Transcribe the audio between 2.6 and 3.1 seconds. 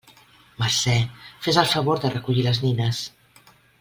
nines!